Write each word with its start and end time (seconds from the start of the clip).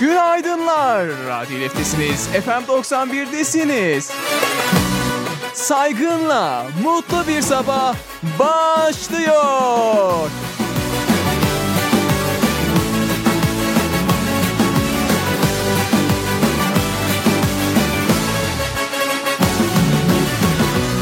Günaydınlar. 0.00 1.06
Radyo 1.28 1.60
Leftesiniz. 1.60 2.26
FM 2.26 2.64
91'desiniz. 2.72 4.10
Saygınla 5.54 6.66
mutlu 6.82 7.26
bir 7.28 7.42
sabah 7.42 7.94
başlıyor. 8.38 10.30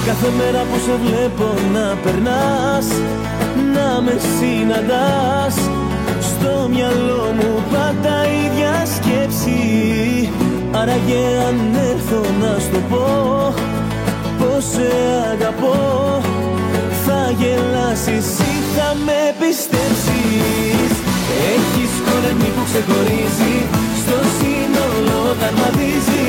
Κάθε 0.06 0.30
μέρα 0.30 0.62
που 0.64 0.78
σε 0.86 0.96
βλέπω 0.96 1.54
να 1.72 1.96
περνάς 2.02 2.86
Να 3.74 4.00
με 4.00 4.20
συναντάς 4.38 5.73
Στο 6.45 6.69
μυαλό 6.73 7.23
μου 7.37 7.51
πάντα 7.73 8.15
ίδια 8.43 8.73
σκέψη. 8.95 9.59
Άραγε 10.79 11.25
αν 11.47 11.57
έρθω 11.91 12.21
να 12.41 12.51
σου 12.65 12.79
πω 12.89 13.07
Πως 14.39 14.63
σε 14.73 14.89
αγαπώ. 15.33 15.77
Θα 17.05 17.21
γελάσεις 17.39 18.27
ή 18.51 18.53
θα 18.75 18.89
με 19.05 19.21
πιστέψεις. 19.39 20.91
Έχεις 21.53 21.91
κορμί 22.05 22.49
που 22.55 22.63
ξεχωρίζει 22.69 23.55
Στο 24.01 24.17
σύνολο 24.37 25.17
όταν 25.33 25.53
μαδίζει 25.61 26.25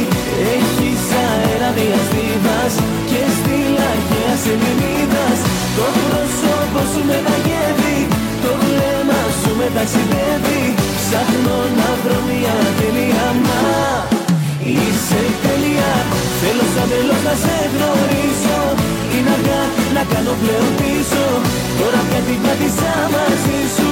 Έχεις 0.56 1.02
αέρα 1.24 1.70
μιας 1.76 2.06
δίδας 2.12 2.74
Και 3.10 3.22
στη 3.36 3.56
λαχαία 3.76 4.34
σεληνίδας 4.42 5.38
Το 5.76 5.86
πρόσωπο 5.96 6.80
σου 6.90 7.02
μεταγεύει 7.10 7.46
Το 7.46 7.94
βλέμμα 7.96 8.25
σου 9.76 9.82
μεταξιδεύει 9.84 10.62
Ψάχνω 11.00 11.58
να 11.78 11.90
βρω 12.02 12.18
μια 12.28 12.56
τελεία 12.78 13.26
Μα 13.46 13.60
είσαι 14.72 15.22
τέλεια. 15.44 15.92
Θέλω 16.40 16.66
σαν 16.74 16.86
τέλος 16.92 17.20
να 17.28 17.34
σε 17.42 17.56
γνωρίσω. 17.72 18.60
Είναι 19.14 19.32
αργά 19.36 19.62
να 19.96 20.02
κάνω 20.12 20.32
πλέον 20.42 20.70
πίσω. 20.80 21.24
Τώρα 21.78 22.00
πια 22.08 22.20
την 22.26 22.38
πάτησα 22.44 22.94
μαζί 23.14 23.60
σου 23.76 23.90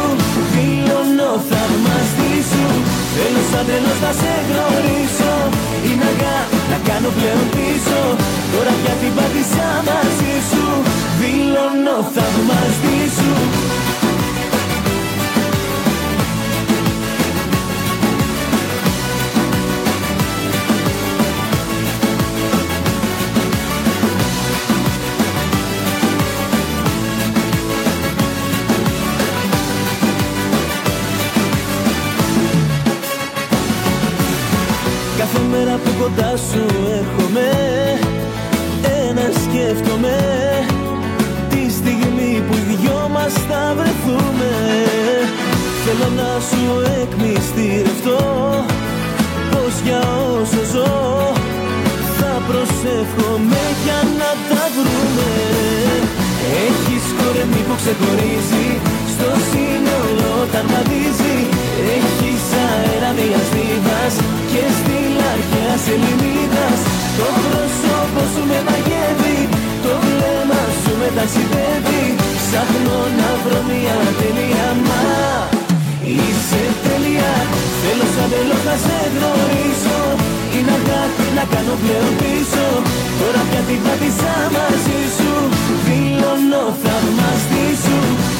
Δηλώνω 0.53 1.31
θαυμαστή 1.49 2.33
σου. 2.51 2.65
Θέλω 3.15 3.43
σαν 3.51 3.65
τέλος 3.69 3.99
να 4.05 4.13
σε 4.21 4.33
γνωρίσω. 4.49 5.33
Είναι 5.87 6.07
αργά 6.11 6.39
να 6.71 6.79
κάνω 6.89 7.11
πλέον 7.17 7.47
πίσω. 7.55 8.01
Τώρα 8.53 8.73
πια 8.81 8.95
την 9.01 9.13
πάτησα 9.17 9.69
μαζί 9.89 10.35
σου 10.51 10.65
Δηλώνω 11.21 11.97
θαυμαστή 12.15 12.99
σου 13.17 13.33
που 35.83 35.91
κοντά 36.01 36.33
σου 36.49 36.65
έρχομαι. 36.99 37.51
Ένα 39.09 39.27
σκέφτομαι 39.43 40.17
Τη 41.51 41.73
στιγμή 41.79 42.43
που 42.47 42.55
οι 42.55 42.77
δυο 42.81 43.09
μας 43.15 43.33
θα 43.49 43.63
βρεθούμε. 43.79 44.53
Θέλω 45.85 46.09
να 46.21 46.31
σου 46.49 46.63
εκμυστηρευτώ 47.03 48.23
Πως 49.51 49.75
για 49.85 50.03
όσο 50.39 50.63
ζω 50.73 50.93
Θα 52.19 52.33
προσεύχομαι 52.49 53.63
για 53.85 54.01
να 54.21 54.31
τα 54.49 54.63
βρούμε. 54.77 55.33
Έχεις 56.67 57.05
κορμί 57.19 57.63
που 57.67 57.75
ξεχωρίζει 57.81 58.67
Στο 59.15 59.31
σύνολο 59.51 60.31
όταν 60.45 60.65
μαδίζει 60.73 61.37
Έχεις 61.97 62.45
αέρα 62.65 63.11
μιας 63.17 63.47
δίδας 63.55 64.15
Και 64.51 64.65
στη 64.79 64.94
λαρχαία 65.75 65.87
σεληνίδας 65.87 66.81
Το 67.19 67.27
πρόσωπο 67.43 68.23
σου 68.33 68.43
με 68.51 68.59
μαγεύει 68.69 69.39
Το 69.85 69.93
βλέμμα 70.05 70.63
σου 70.83 70.93
με 71.01 71.09
ταξιδεύει 71.17 72.05
Ψάχνω 72.39 72.99
να 73.19 73.31
βρω 73.43 73.61
μια 73.71 73.99
τελεία 74.21 74.69
Μα 74.89 75.03
είσαι 76.15 76.63
τέλεια. 76.85 77.33
Θέλω 77.81 78.07
σαν 78.15 78.29
τέλος 78.33 78.63
να 78.69 78.77
σε 78.85 78.99
γνωρίσω 79.15 80.01
Είναι 80.55 80.73
αργά 80.77 81.03
να 81.37 81.45
κάνω 81.53 81.75
πλέον 81.83 82.13
πίσω. 82.21 82.67
Τώρα 83.21 83.43
πια 83.49 83.63
την 83.69 83.81
πάτησα 83.85 84.35
μαζί 84.55 85.01
σου. 85.17 85.33
Δηλώνω 85.87 86.65
θαυμαστή 86.83 87.67
σου. 87.85 87.99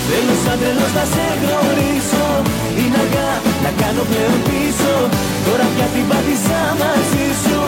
Θέλω 0.09 0.35
σαν 0.45 0.57
τέλος 0.63 0.93
να 0.99 1.05
σε 1.13 1.27
γνωρίσω 1.41 2.27
Είναι 2.81 2.99
αργά 3.05 3.29
να 3.65 3.73
κάνω 3.83 4.03
πλέον 4.11 4.39
πίσω. 4.49 4.95
Τώρα 5.47 5.67
πια 5.73 5.87
την 5.95 6.05
πάτησα 6.11 6.61
μαζί 6.83 7.27
σου. 7.45 7.61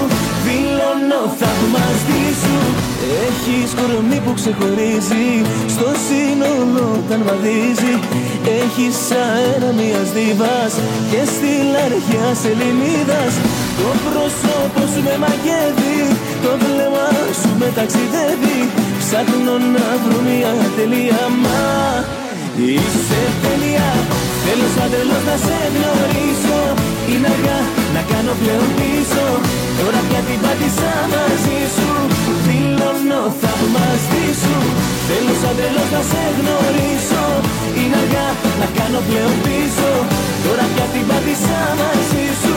Δηλώνω 0.46 1.22
θαυμαστή 1.40 2.24
σου. 2.42 2.58
Έχεις 3.26 3.68
κορμί 3.78 4.18
που 4.24 4.32
ξεχωρίζει. 4.38 5.28
Στο 5.74 5.88
σύνολο 6.06 6.84
όταν 7.00 7.20
βαδίζει. 7.28 7.92
Έχεις 8.60 8.98
αέρα 9.24 9.70
μιας 9.78 10.08
δίβας. 10.16 10.72
Και 11.10 11.22
στη 11.34 11.52
λαρχιά 11.74 12.26
σεληνίδας 12.42 13.32
Το 13.80 13.88
πρόσωπο 14.06 14.82
σου 14.92 15.00
με 15.06 15.14
μαγεύει. 15.22 16.00
Το 16.44 16.52
βλέμμα 16.62 17.08
σου 17.40 17.50
με 17.60 17.68
ταξιδεύει. 17.76 18.58
Ψάχνω 19.00 19.54
να 19.74 19.86
βρω 20.02 20.18
μια 20.28 20.52
τελεία. 20.76 21.22
Μα 21.44 21.64
είσαι 22.66 23.22
τέλεια 23.42 23.88
Θέλω 24.48 24.68
σαν 24.76 24.88
τέλος 24.94 25.22
να 25.28 25.36
σε 25.46 25.58
γνωρίσω. 25.74 26.60
Είναι 27.10 27.28
αργά 27.34 27.58
να 27.94 28.02
κάνω 28.12 28.32
πλέον 28.40 28.68
πίσω. 28.78 29.24
Τώρα 29.78 30.00
πια 30.08 30.20
την 30.28 30.38
πάτησα 30.44 30.92
μαζί 31.12 31.60
σου. 31.76 31.90
Δηλώνω 32.46 33.22
θαυμαστή 33.40 34.26
σου. 34.42 34.56
Θέλω 35.08 35.34
σαν 35.42 35.54
τέλος 35.60 35.88
να 35.94 36.02
σε 36.10 36.24
γνωρίσω. 36.38 37.24
Είναι 37.78 37.96
αργά 38.02 38.28
να 38.60 38.66
κάνω 38.78 39.00
πλέον 39.08 39.36
πίσω. 39.46 39.90
Τώρα 40.44 40.64
πια 40.72 40.86
την 40.92 41.04
πάτησα 41.10 41.60
μαζί 41.80 42.26
σου. 42.42 42.56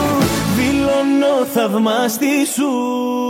Δηλώνω 0.56 1.34
θαυμαστή 1.54 2.36
σου 2.54 3.29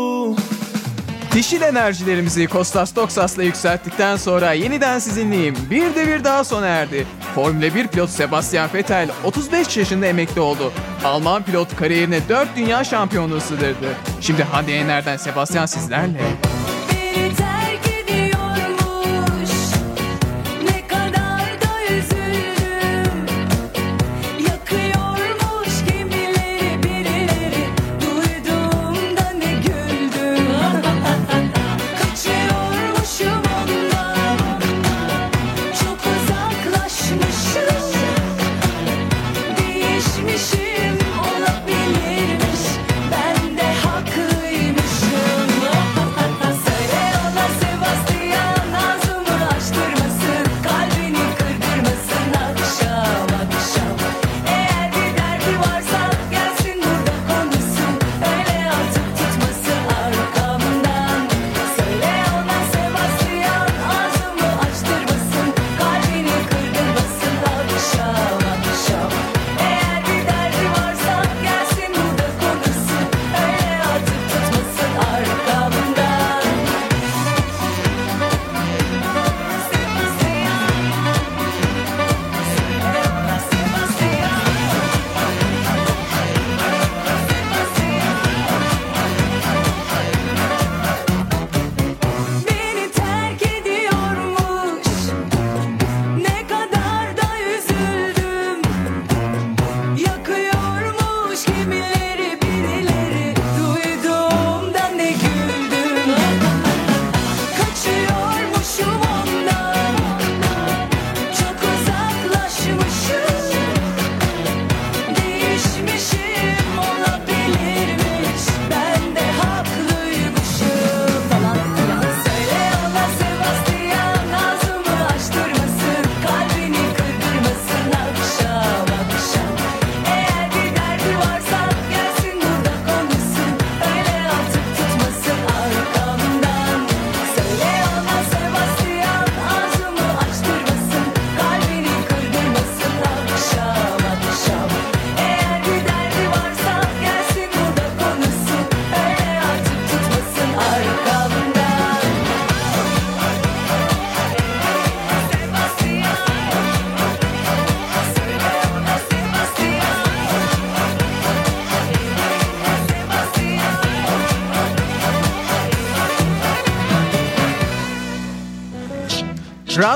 Dişil 1.33 1.63
enerjilerimizi 1.63 2.47
Kostas 2.47 2.97
Doksas'la 2.97 3.43
yükselttikten 3.43 4.17
sonra 4.17 4.53
yeniden 4.53 4.99
sizinleyim. 4.99 5.57
Bir 5.71 5.95
devir 5.95 6.25
daha 6.25 6.45
sona 6.45 6.67
erdi. 6.67 7.07
Formula 7.35 7.75
1 7.75 7.89
pilot 7.89 8.11
Sebastian 8.11 8.71
Vettel 8.75 9.09
35 9.25 9.77
yaşında 9.77 10.07
emekli 10.07 10.41
oldu. 10.41 10.73
Alman 11.05 11.43
pilot 11.43 11.77
kariyerine 11.77 12.29
4 12.29 12.57
dünya 12.57 12.85
şampiyonluğu 12.85 13.41
sığdırdı. 13.41 13.95
Şimdi 14.21 14.43
Hande 14.43 14.73
Yener'den 14.73 15.17
Sebastian 15.17 15.67
sizlerle. 15.67 16.21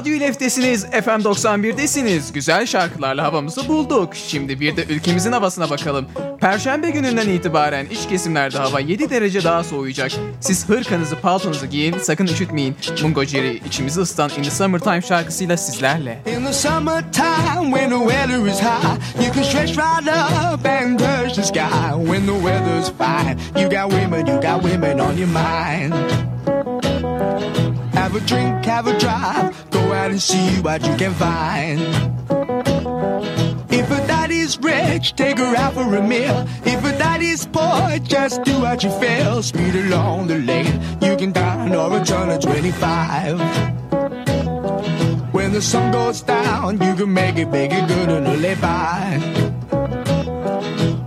Radyo 0.05 0.17
ileftesiniz, 0.17 0.87
FM 0.87 1.09
91'desiniz. 1.09 2.33
Güzel 2.33 2.67
şarkılarla 2.67 3.25
havamızı 3.25 3.69
bulduk. 3.69 4.15
Şimdi 4.15 4.61
bir 4.61 4.77
de 4.77 4.85
ülkemizin 4.85 5.33
havasına 5.33 5.71
bakalım. 5.71 6.07
Perşembe 6.41 6.91
gününden 6.91 7.29
itibaren 7.29 7.87
iç 7.87 8.09
kesimlerde 8.09 8.59
hava 8.59 8.81
7 8.81 9.11
derece 9.11 9.45
daha 9.45 9.65
soğuyacak. 9.65 10.13
Siz 10.41 10.69
hırkanızı, 10.69 11.17
paltonuzu 11.17 11.67
giyin, 11.67 11.99
sakın 11.99 12.27
üşütmeyin. 12.27 12.77
Mungo 13.03 13.25
Jerry 13.25 13.57
içimizi 13.67 14.01
ısıtan 14.01 14.31
In 14.39 14.43
the 14.43 14.51
Summertime 14.51 15.03
şarkısıyla 15.03 15.57
sizlerle. 15.57 16.23
In 16.27 16.45
the 16.45 16.53
summertime 16.53 17.71
when 17.71 17.91
the 17.91 18.11
weather 18.11 18.47
is 18.47 18.61
high, 18.61 19.25
you 19.25 19.35
can 19.35 19.43
stretch 19.43 19.71
right 19.71 20.09
up 20.55 20.67
and 20.67 20.99
touch 20.99 21.35
the 21.37 21.43
sky. 21.43 22.05
When 22.07 22.27
the 22.27 22.41
weather's 22.41 22.91
fine, 22.99 23.39
you 23.57 23.71
got 23.71 23.91
women, 23.91 24.27
you 24.27 24.41
got 24.41 24.63
women 24.63 24.99
on 24.99 25.17
your 25.17 25.29
mind. 25.29 25.95
Have 27.95 28.15
a 28.17 28.21
drink, 28.21 28.65
have 28.65 28.87
a 28.87 28.99
drive, 28.99 29.71
go 29.71 29.81
out 29.93 30.11
and 30.11 30.21
see 30.21 30.61
what 30.61 30.85
you 30.87 30.95
can 30.97 31.15
find. 31.15 31.81
If 33.73 33.91
a 33.91 34.07
daddy's 34.07 34.59
rich, 34.59 35.15
take 35.15 35.39
her 35.39 35.57
out 35.57 35.75
for 35.75 35.95
a 35.95 36.03
meal. 36.03 36.47
If 36.65 36.85
a 36.85 36.93
daddy's 36.99 37.47
poor, 37.47 37.99
just 38.01 38.43
do 38.45 38.61
what 38.61 38.83
you 38.83 38.91
feel. 38.99 39.43
Speed 39.43 39.75
along 39.77 40.27
the 40.27 40.39
lane, 40.39 40.81
you 41.01 41.17
can 41.17 41.33
dine 41.33 41.75
or 41.75 42.01
a 42.01 42.05
turn 42.05 42.31
of 42.31 42.41
25. 42.41 43.41
When 45.33 45.53
the 45.53 45.63
sun 45.63 45.93
goes 45.93 46.23
down, 46.23 46.81
you 46.81 46.95
can 46.95 47.13
make 47.13 47.37
it 47.37 47.51
big 47.51 47.73
and 47.73 47.89
good 47.89 48.09
and 48.09 48.43
live 48.43 48.61
by. 48.61 49.19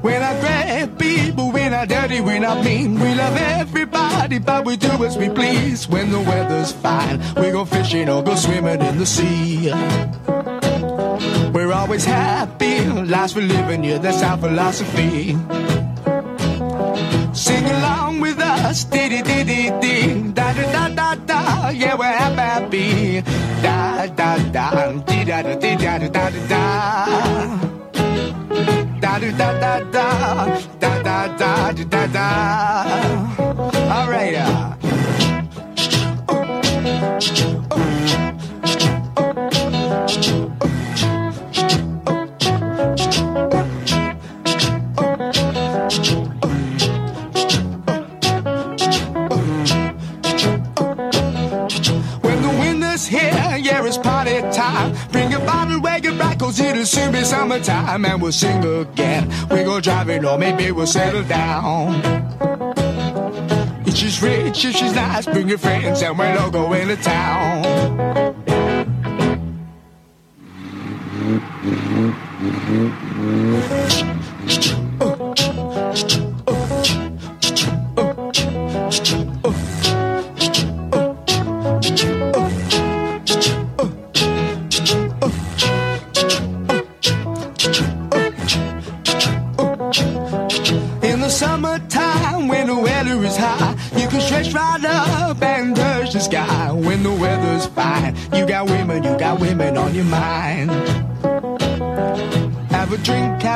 When 0.01 0.21
I 0.21 0.36
not 1.77 1.89
dirty, 1.89 2.21
we're 2.21 2.39
not 2.39 2.63
mean. 2.65 2.99
We 2.99 3.13
love 3.13 3.37
everybody, 3.37 4.39
but 4.39 4.65
we 4.65 4.77
do 4.77 4.89
as 5.05 5.15
we 5.15 5.29
please. 5.29 5.87
When 5.87 6.09
the 6.09 6.19
weather's 6.19 6.71
fine, 6.71 7.19
we 7.35 7.51
go 7.51 7.65
fishing 7.65 8.09
or 8.09 8.23
go 8.23 8.35
swimming 8.35 8.81
in 8.81 8.97
the 8.97 9.05
sea. 9.05 9.71
We're 11.53 11.71
always 11.71 12.03
happy, 12.03 12.83
life's 13.13 13.33
for 13.33 13.41
living, 13.41 13.83
yeah, 13.83 13.99
that's 13.99 14.23
our 14.23 14.37
philosophy. 14.37 15.37
Sing 17.33 17.65
along 17.77 18.21
with 18.21 18.39
us, 18.39 18.83
dee 18.85 19.09
dee 19.09 19.21
dee 19.21 19.69
dee 19.81 20.31
da 20.33 20.53
da 20.53 20.65
da 20.71 20.89
da 20.99 21.15
da, 21.29 21.69
yeah, 21.69 21.95
we're 21.95 22.05
happy, 22.05 23.21
da 23.61 24.07
da 24.07 24.37
da, 24.55 24.91
dee 25.09 25.25
da 25.25 25.41
da 25.43 25.55
dee 25.55 25.75
da 25.75 25.97
da 25.99 26.07
da 26.07 26.47
da 26.49 27.76
do 29.19 29.31
da 29.31 29.51
da 29.59 29.79
da 29.79 30.59
da 30.79 31.01
da 31.01 31.37
da 31.37 31.71
do 31.71 31.85
da 31.85 32.07
da. 32.07 32.27
All 33.95 34.09
right. 34.09 34.35
Uh. 34.35 34.73
Here, 53.07 53.57
yeah, 53.61 53.85
it's 53.85 53.97
party 53.97 54.41
time. 54.51 54.93
Bring 55.13 55.31
your 55.31 55.39
bottle, 55.41 55.79
wear 55.79 55.97
your 55.99 56.13
right, 56.15 56.37
cause 56.37 56.59
it'll 56.59 56.85
soon 56.85 57.06
summertime, 57.37 58.05
and 58.05 58.21
we'll 58.21 58.31
sing 58.31 58.63
again. 58.65 59.29
We 59.51 59.63
go 59.63 59.79
driving, 59.79 60.25
or 60.25 60.37
maybe 60.37 60.71
we'll 60.71 60.87
settle 60.87 61.23
down. 61.23 62.01
If 63.85 63.95
she's 63.95 64.21
rich, 64.21 64.65
if 64.65 64.75
she's 64.75 64.95
nice, 64.95 65.25
bring 65.25 65.47
your 65.47 65.59
friends, 65.59 66.01
and 66.01 66.17
we'll 66.17 66.39
all 66.39 66.49
go 66.51 66.73
into 66.73 66.95
town. 66.97 68.37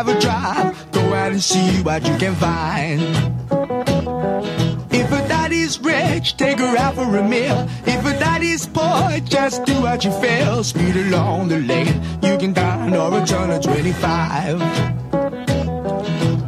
Have 0.03 0.17
a 0.17 0.20
drive, 0.20 0.91
go 0.91 1.13
out 1.13 1.31
and 1.31 1.43
see 1.43 1.84
what 1.84 2.03
you 2.08 2.17
can 2.17 2.34
find. 2.34 3.01
If 4.91 5.12
a 5.12 5.27
daddy's 5.27 5.79
rich, 5.79 6.38
take 6.38 6.58
her 6.58 6.75
out 6.75 6.96
for 6.96 7.17
a 7.17 7.27
meal. 7.27 7.70
If 7.86 8.03
a 8.03 8.13
daddy's 8.17 8.65
poor, 8.65 9.20
just 9.20 9.63
do 9.65 9.79
what 9.81 10.03
you 10.03 10.12
feel. 10.13 10.63
Speed 10.63 10.96
along 10.96 11.50
the 11.50 11.60
lane, 11.60 12.01
you 12.24 12.36
can 12.39 12.51
dine 12.51 12.96
or 12.96 13.22
a 13.22 13.24
turn 13.24 13.51
of 13.51 13.62
25. 13.62 14.60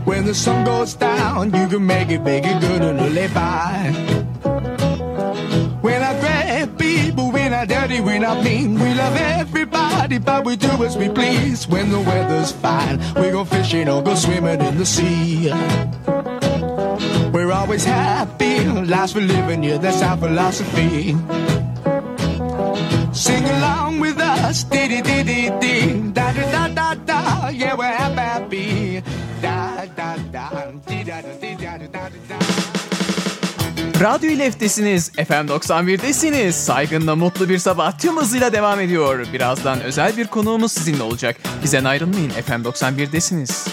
When 0.07 0.25
the 0.25 0.33
sun 0.33 0.65
goes 0.65 0.95
down, 0.95 1.53
you 1.53 1.67
can 1.67 1.85
make 1.85 2.09
it 2.09 2.23
big 2.23 2.45
and 2.45 2.59
good 2.59 2.81
and 2.81 3.13
live 3.13 3.33
by. 3.35 3.93
When 5.81 6.01
I 6.01 6.19
grab 6.19 6.79
people, 6.79 7.31
we're 7.31 7.51
not 7.51 7.67
dirty, 7.67 8.01
we're 8.01 8.17
not 8.17 8.43
mean. 8.43 8.79
We 8.79 8.95
love 8.95 9.15
everybody, 9.93 10.17
but 10.19 10.45
we 10.45 10.55
do 10.55 10.83
as 10.83 10.97
we 10.97 11.09
please. 11.09 11.67
When 11.67 11.89
the 11.91 11.99
weather's 11.99 12.51
fine, 12.51 12.99
we 13.15 13.31
go 13.31 13.45
fishing 13.45 13.89
or 13.89 14.01
go 14.01 14.15
swimming 14.15 14.61
in 14.61 14.77
the 14.77 14.85
sea. 14.85 15.51
We're 17.31 17.51
always 17.51 17.83
happy, 17.85 18.65
life's 18.65 19.13
for 19.13 19.21
living, 19.21 19.63
yeah, 19.63 19.77
that's 19.77 20.01
our 20.01 20.17
philosophy. 20.17 21.15
Sing 23.13 23.43
along 23.45 23.99
with 23.99 24.19
us, 24.19 24.63
dee 24.63 24.87
dee 24.87 25.01
dee 25.01 25.23
dee 25.23 25.49
dee, 25.59 26.11
da 26.11 26.33
da 26.33 26.51
da 26.51 26.67
da 26.67 26.95
da, 26.95 27.47
yeah, 27.49 27.75
we're 27.75 27.85
happy, 27.85 28.15
da 28.15 28.72
Radyo 34.03 34.29
ileftesiniz, 34.29 35.11
FM 35.11 35.47
91'desiniz. 35.47 36.51
Saygınla 36.51 37.15
mutlu 37.15 37.49
bir 37.49 37.57
sabah 37.57 37.97
tüm 37.97 38.17
hızıyla 38.17 38.53
devam 38.53 38.79
ediyor. 38.79 39.25
Birazdan 39.33 39.81
özel 39.81 40.17
bir 40.17 40.27
konuğumuz 40.27 40.71
sizinle 40.71 41.03
olacak. 41.03 41.37
Bizden 41.63 41.83
ayrılmayın, 41.83 42.29
FM 42.29 42.51
91'desiniz. 42.51 43.67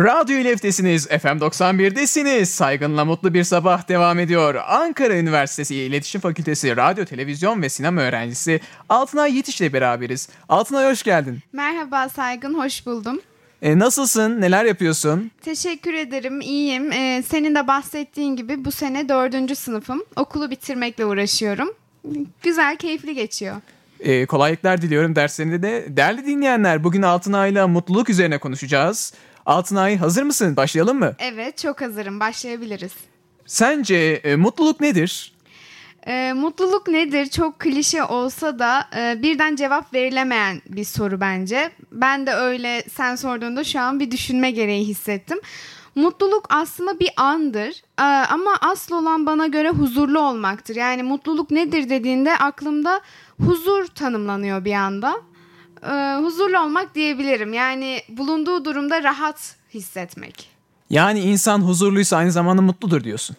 Radyo 0.00 0.36
İlef'tesiniz, 0.36 1.08
FM 1.08 1.26
91'desiniz. 1.26 2.44
Saygınla 2.44 3.04
mutlu 3.04 3.34
bir 3.34 3.44
sabah 3.44 3.88
devam 3.88 4.18
ediyor. 4.18 4.54
Ankara 4.68 5.16
Üniversitesi 5.16 5.74
İletişim 5.74 6.20
Fakültesi 6.20 6.76
Radyo, 6.76 7.04
Televizyon 7.04 7.62
ve 7.62 7.68
Sinema 7.68 8.00
öğrencisi 8.00 8.60
Altınay 8.88 9.36
Yetiş 9.36 9.60
ile 9.60 9.72
beraberiz. 9.72 10.28
Altınay 10.48 10.90
hoş 10.90 11.02
geldin. 11.02 11.38
Merhaba 11.52 12.08
Saygın, 12.08 12.54
hoş 12.54 12.86
buldum. 12.86 13.20
E, 13.62 13.78
nasılsın, 13.78 14.40
neler 14.40 14.64
yapıyorsun? 14.64 15.30
Teşekkür 15.42 15.94
ederim, 15.94 16.40
iyiyim. 16.40 16.92
Ee, 16.92 17.22
senin 17.28 17.54
de 17.54 17.66
bahsettiğin 17.66 18.36
gibi 18.36 18.64
bu 18.64 18.70
sene 18.70 19.08
dördüncü 19.08 19.54
sınıfım. 19.54 20.02
Okulu 20.16 20.50
bitirmekle 20.50 21.04
uğraşıyorum. 21.04 21.68
Güzel, 22.42 22.76
keyifli 22.76 23.14
geçiyor. 23.14 23.56
E, 24.00 24.26
kolaylıklar 24.26 24.82
diliyorum 24.82 25.16
derslerinde 25.16 25.62
de. 25.62 25.84
Değerli 25.88 26.26
dinleyenler, 26.26 26.84
bugün 26.84 27.02
Altınay'la 27.02 27.68
mutluluk 27.68 28.10
üzerine 28.10 28.38
konuşacağız. 28.38 29.12
Altınay 29.48 29.96
hazır 29.96 30.22
mısın? 30.22 30.56
Başlayalım 30.56 30.98
mı? 30.98 31.14
Evet, 31.18 31.58
çok 31.58 31.80
hazırım. 31.80 32.20
Başlayabiliriz. 32.20 32.92
Sence 33.46 33.96
e, 34.24 34.36
mutluluk 34.36 34.80
nedir? 34.80 35.32
Ee, 36.06 36.32
mutluluk 36.32 36.88
nedir? 36.88 37.26
Çok 37.26 37.58
klişe 37.58 38.04
olsa 38.04 38.58
da 38.58 38.88
e, 38.96 39.22
birden 39.22 39.56
cevap 39.56 39.94
verilemeyen 39.94 40.62
bir 40.68 40.84
soru 40.84 41.20
bence. 41.20 41.70
Ben 41.92 42.26
de 42.26 42.32
öyle 42.32 42.84
sen 42.92 43.16
sorduğunda 43.16 43.64
şu 43.64 43.80
an 43.80 44.00
bir 44.00 44.10
düşünme 44.10 44.50
gereği 44.50 44.86
hissettim. 44.86 45.38
Mutluluk 45.94 46.46
aslında 46.48 47.00
bir 47.00 47.10
andır 47.16 47.82
Ee, 48.00 48.02
ama 48.02 48.50
asıl 48.60 48.96
olan 48.96 49.26
bana 49.26 49.46
göre 49.46 49.70
huzurlu 49.70 50.20
olmaktır. 50.20 50.76
Yani 50.76 51.02
mutluluk 51.02 51.50
nedir 51.50 51.90
dediğinde 51.90 52.38
aklımda 52.38 53.00
huzur 53.46 53.86
tanımlanıyor 53.86 54.64
bir 54.64 54.72
anda. 54.72 55.14
Ee, 55.82 56.16
huzurlu 56.22 56.60
olmak 56.60 56.94
diyebilirim. 56.94 57.52
Yani 57.52 58.02
bulunduğu 58.08 58.64
durumda 58.64 59.02
rahat 59.02 59.56
hissetmek. 59.74 60.48
Yani 60.90 61.20
insan 61.20 61.58
huzurluysa 61.60 62.16
aynı 62.16 62.32
zamanda 62.32 62.62
mutludur 62.62 63.04
diyorsun. 63.04 63.36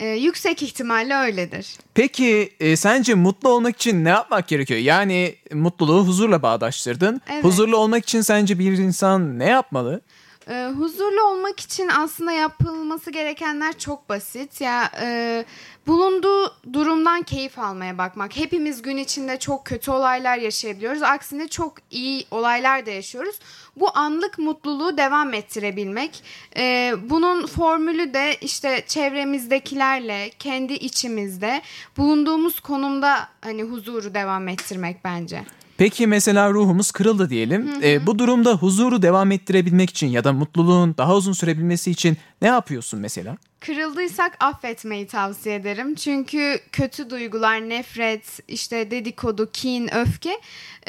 Ee, 0.00 0.06
yüksek 0.06 0.62
ihtimalle 0.62 1.14
öyledir. 1.14 1.66
Peki 1.94 2.52
e, 2.60 2.76
sence 2.76 3.14
mutlu 3.14 3.48
olmak 3.48 3.76
için 3.76 4.04
ne 4.04 4.08
yapmak 4.08 4.48
gerekiyor? 4.48 4.80
Yani 4.80 5.34
mutluluğu 5.52 6.06
huzurla 6.06 6.42
bağdaştırdın. 6.42 7.20
Evet. 7.30 7.44
Huzurlu 7.44 7.76
olmak 7.76 8.02
için 8.04 8.20
sence 8.20 8.58
bir 8.58 8.72
insan 8.78 9.38
ne 9.38 9.44
yapmalı? 9.44 10.00
Ee, 10.48 10.68
huzurlu 10.78 11.22
olmak 11.22 11.60
için 11.60 11.88
aslında 11.88 12.32
yapılması 12.32 13.10
gerekenler 13.10 13.78
çok 13.78 14.08
basit. 14.08 14.60
Ya 14.60 14.90
e, 15.02 15.44
bulunduğu 15.86 16.54
durumdan 16.72 17.22
keyif 17.22 17.58
almaya 17.58 17.98
bakmak. 17.98 18.36
Hepimiz 18.36 18.82
gün 18.82 18.96
içinde 18.96 19.38
çok 19.38 19.64
kötü 19.64 19.90
olaylar 19.90 20.38
yaşayabiliyoruz. 20.38 21.02
Aksine 21.02 21.48
çok 21.48 21.74
iyi 21.90 22.26
olaylar 22.30 22.86
da 22.86 22.90
yaşıyoruz. 22.90 23.38
Bu 23.76 23.98
anlık 23.98 24.38
mutluluğu 24.38 24.96
devam 24.96 25.34
ettirebilmek. 25.34 26.22
Ee, 26.56 26.94
bunun 27.02 27.46
formülü 27.46 28.14
de 28.14 28.36
işte 28.40 28.84
çevremizdekilerle, 28.86 30.30
kendi 30.38 30.72
içimizde, 30.72 31.62
bulunduğumuz 31.96 32.60
konumda 32.60 33.28
hani 33.40 33.62
huzuru 33.62 34.14
devam 34.14 34.48
ettirmek 34.48 35.04
bence. 35.04 35.44
Peki 35.80 36.06
mesela 36.06 36.50
ruhumuz 36.50 36.90
kırıldı 36.90 37.30
diyelim. 37.30 37.70
E, 37.82 38.06
bu 38.06 38.18
durumda 38.18 38.54
huzuru 38.54 39.02
devam 39.02 39.32
ettirebilmek 39.32 39.90
için 39.90 40.06
ya 40.06 40.24
da 40.24 40.32
mutluluğun 40.32 40.94
daha 40.98 41.16
uzun 41.16 41.32
sürebilmesi 41.32 41.90
için 41.90 42.16
ne 42.42 42.48
yapıyorsun 42.48 43.00
mesela? 43.00 43.36
Kırıldıysak 43.60 44.36
affetmeyi 44.40 45.06
tavsiye 45.06 45.54
ederim. 45.54 45.94
Çünkü 45.94 46.60
kötü 46.72 47.10
duygular, 47.10 47.68
nefret, 47.68 48.40
işte 48.48 48.90
dedikodu, 48.90 49.50
kin, 49.52 49.94
öfke 49.94 50.40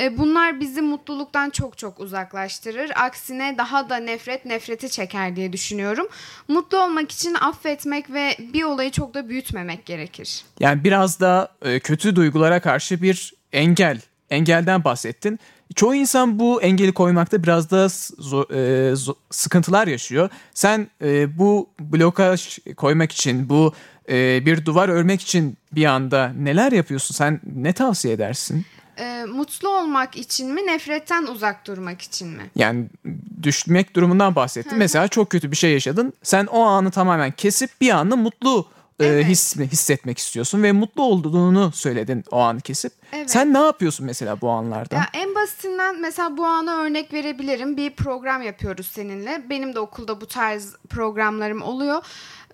e, 0.01 0.17
bunlar 0.17 0.59
bizi 0.59 0.81
mutluluktan 0.81 1.49
çok 1.49 1.77
çok 1.77 1.99
uzaklaştırır. 1.99 2.91
Aksine 2.95 3.55
daha 3.57 3.89
da 3.89 3.97
nefret 3.97 4.45
nefreti 4.45 4.89
çeker 4.89 5.35
diye 5.35 5.53
düşünüyorum. 5.53 6.07
Mutlu 6.47 6.83
olmak 6.83 7.11
için 7.11 7.33
affetmek 7.33 8.13
ve 8.13 8.35
bir 8.53 8.63
olayı 8.63 8.91
çok 8.91 9.13
da 9.13 9.29
büyütmemek 9.29 9.85
gerekir. 9.85 10.43
Yani 10.59 10.83
biraz 10.83 11.19
da 11.19 11.51
e, 11.61 11.79
kötü 11.79 12.15
duygulara 12.15 12.59
karşı 12.59 13.01
bir 13.01 13.33
engel, 13.53 14.01
engelden 14.35 14.83
bahsettin. 14.83 15.39
Çoğu 15.75 15.95
insan 15.95 16.39
bu 16.39 16.61
engeli 16.61 16.91
koymakta 16.91 17.43
biraz 17.43 17.71
da 17.71 17.89
s- 17.89 18.13
zo- 18.15 18.53
e, 18.53 18.93
zo- 18.93 19.15
sıkıntılar 19.29 19.87
yaşıyor. 19.87 20.29
Sen 20.53 20.87
e, 21.03 21.37
bu 21.37 21.69
blokaj 21.79 22.57
koymak 22.77 23.11
için, 23.11 23.49
bu 23.49 23.73
e, 24.09 24.45
bir 24.45 24.65
duvar 24.65 24.89
örmek 24.89 25.21
için 25.21 25.57
bir 25.71 25.85
anda 25.85 26.31
neler 26.37 26.71
yapıyorsun? 26.71 27.15
Sen 27.15 27.41
ne 27.55 27.73
tavsiye 27.73 28.13
edersin? 28.13 28.65
E, 28.99 29.25
mutlu 29.25 29.69
olmak 29.69 30.17
için 30.17 30.53
mi, 30.53 30.67
nefretten 30.67 31.23
uzak 31.23 31.67
durmak 31.67 32.01
için 32.01 32.27
mi? 32.27 32.43
Yani 32.55 32.85
düşmek 33.43 33.95
durumundan 33.95 34.35
bahsettin. 34.35 34.77
Mesela 34.77 35.07
çok 35.07 35.29
kötü 35.29 35.51
bir 35.51 35.55
şey 35.57 35.71
yaşadın. 35.73 36.13
Sen 36.23 36.45
o 36.45 36.61
anı 36.61 36.91
tamamen 36.91 37.31
kesip 37.31 37.69
bir 37.81 37.89
anda 37.89 38.15
mutlu 38.15 38.67
e, 39.01 39.05
Evet. 39.05 39.25
his, 39.25 39.55
hissetmek 39.55 40.17
istiyorsun 40.17 40.63
ve 40.63 40.71
mutlu 40.71 41.03
olduğunu 41.03 41.71
söyledin 41.71 42.23
o 42.31 42.37
anı 42.39 42.61
kesip. 42.61 42.93
Evet. 43.13 43.31
Sen 43.31 43.53
ne 43.53 43.59
yapıyorsun 43.59 44.05
mesela 44.05 44.41
bu 44.41 44.49
anlarda? 44.49 44.95
Ya 44.95 45.05
en 45.13 45.35
basitinden 45.35 46.01
mesela 46.01 46.37
bu 46.37 46.45
ana 46.45 46.75
örnek 46.77 47.13
verebilirim. 47.13 47.77
Bir 47.77 47.95
program 47.95 48.41
yapıyoruz 48.41 48.87
seninle. 48.87 49.43
Benim 49.49 49.75
de 49.75 49.79
okulda 49.79 50.21
bu 50.21 50.25
tarz 50.27 50.75
programlarım 50.89 51.61
oluyor. 51.61 52.03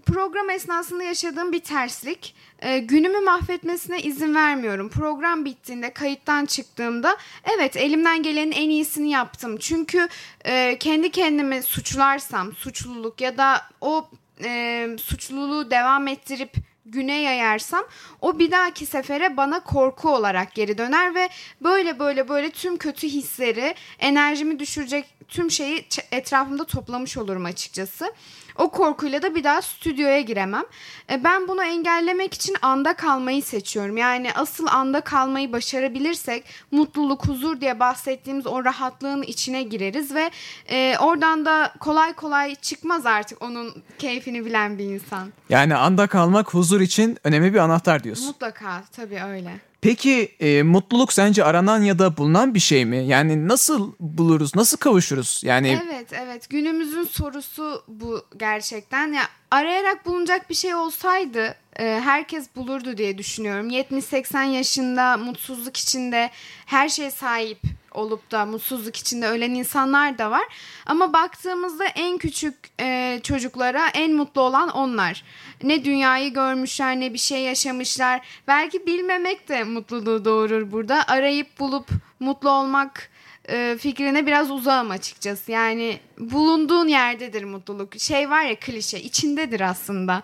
Program 0.06 0.50
esnasında 0.50 1.04
yaşadığım 1.04 1.52
bir 1.52 1.60
terslik. 1.60 2.36
e, 2.60 2.80
günümü 2.80 3.20
mahvetmesine 3.20 4.02
izin 4.02 4.36
vermiyorum. 4.36 4.90
Program 4.90 5.46
bittiğinde 5.46 5.94
kayıttan 5.94 6.46
çıktığımda 6.46 7.18
evet 7.58 7.78
elimden 7.78 8.24
gelenin 8.24 8.52
en 8.52 8.70
iyisini 8.70 9.10
yaptım. 9.10 9.58
Çünkü 9.58 10.08
e, 10.46 10.78
kendi 10.80 11.12
kendimi 11.12 11.64
suçlarsam 11.64 12.54
suçluluk 12.54 13.22
ya 13.22 13.38
da 13.38 13.62
o 13.82 14.10
e, 14.44 14.90
suçluluğu 15.00 15.72
devam 15.72 16.08
ettirip 16.08 16.54
güne 16.86 17.22
yayarsam 17.22 17.84
o 18.22 18.40
bir 18.40 18.52
dahaki 18.52 18.86
sefere 18.86 19.38
bana 19.38 19.60
korku 19.60 20.10
olarak 20.10 20.56
geri 20.56 20.78
döner 20.78 21.16
ve 21.16 21.30
böyle 21.62 22.00
böyle 22.00 22.30
böyle 22.30 22.50
tüm 22.50 22.78
kötü 22.78 23.08
hisleri, 23.08 23.76
enerjimi 24.00 24.60
düşürecek 24.60 25.06
tüm 25.28 25.52
şeyi 25.52 25.86
etrafımda 26.12 26.66
toplamış 26.66 27.18
olurum 27.18 27.46
açıkçası. 27.46 28.14
O 28.58 28.70
korkuyla 28.72 29.22
da 29.22 29.36
bir 29.36 29.44
daha 29.44 29.62
stüdyoya 29.62 30.22
giremem. 30.22 30.64
E, 31.12 31.24
Ben 31.24 31.48
bunu 31.48 31.64
engellemek 31.64 32.34
için 32.34 32.56
anda 32.62 32.94
kalmayı 32.94 33.44
seçiyorum. 33.44 33.98
Yani 33.98 34.34
asıl 34.34 34.68
anda 34.68 35.02
kalmayı 35.02 35.52
başarabilirsek 35.54 36.44
mutluluk, 36.72 37.28
huzur 37.28 37.62
diye 37.62 37.80
bahsettiğimiz 37.80 38.48
o 38.48 38.66
rahatlığın 38.66 39.22
içine 39.22 39.64
gireriz 39.64 40.16
ve 40.16 40.32
e, 40.70 40.98
oradan 41.00 41.46
da 41.46 41.74
kolay 41.80 42.14
kolay 42.14 42.56
çıkmaz 42.56 43.06
artık 43.06 43.42
onun 43.42 43.84
keyfini 44.00 44.46
bilen 44.46 44.78
bir 44.78 44.84
insan. 44.84 45.34
Yani 45.50 45.76
anda 45.76 46.08
kalmak 46.08 46.54
huzur 46.54 46.82
için 46.82 47.18
önemli 47.24 47.54
bir 47.54 47.60
anahtar 47.60 48.04
diyorsun. 48.04 48.28
Mutlaka 48.28 48.84
tabii 48.92 49.22
öyle. 49.24 49.67
Peki 49.82 50.36
e, 50.40 50.64
mutluluk 50.64 51.14
sence 51.14 51.44
aranan 51.44 51.82
ya 51.82 52.00
da 52.00 52.18
bulunan 52.18 52.56
bir 52.56 52.60
şey 52.60 52.86
mi? 52.86 52.98
Yani 52.98 53.48
nasıl 53.48 53.94
buluruz, 54.00 54.56
nasıl 54.56 54.78
kavuşuruz? 54.78 55.42
Yani 55.44 55.80
Evet 55.88 56.14
evet 56.14 56.50
günümüzün 56.50 57.04
sorusu 57.04 57.84
bu 57.88 58.26
gerçekten. 58.38 59.14
Ya 59.14 59.24
arayarak 59.52 60.06
bulunacak 60.06 60.50
bir 60.50 60.56
şey 60.56 60.76
olsaydı 60.76 61.56
e, 61.80 61.84
herkes 62.04 62.56
bulurdu 62.56 62.98
diye 62.98 63.18
düşünüyorum. 63.18 63.70
70-80 63.70 64.44
yaşında 64.46 65.18
mutsuzluk 65.18 65.78
içinde 65.78 66.30
her 66.66 66.90
şeye 66.90 67.12
sahip 67.12 67.60
olup 67.94 68.32
da 68.32 68.46
mutsuzluk 68.46 68.96
içinde 68.96 69.28
ölen 69.28 69.52
insanlar 69.52 70.18
da 70.18 70.32
var. 70.32 70.44
Ama 70.86 71.14
baktığımızda 71.14 71.86
en 71.86 72.18
küçük 72.18 72.56
e, 72.80 73.20
çocuklara 73.24 73.88
en 73.88 74.14
mutlu 74.14 74.42
olan 74.42 74.70
onlar. 74.70 75.24
Ne 75.64 75.86
dünyayı 75.86 76.34
görmüşler 76.34 77.00
ne 77.00 77.14
bir 77.14 77.18
şey 77.18 77.42
yaşamışlar. 77.42 78.22
Belki 78.48 78.86
bilmemek 78.86 79.50
de 79.50 79.64
mutluluğu 79.64 80.26
doğurur 80.26 80.72
burada. 80.72 81.04
Arayıp 81.08 81.60
bulup 81.60 81.90
mutlu 82.20 82.50
olmak 82.50 83.10
e, 83.50 83.78
fikrine 83.80 84.26
biraz 84.26 84.52
uzağım 84.52 84.92
açıkçası. 84.92 85.52
Yani 85.52 86.00
bulunduğun 86.20 86.88
yerdedir 86.88 87.44
mutluluk. 87.44 88.00
Şey 88.00 88.30
var 88.30 88.44
ya 88.44 88.56
klişe 88.56 89.00
içindedir 89.00 89.62
aslında. 89.62 90.24